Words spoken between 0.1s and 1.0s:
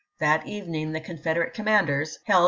That evening the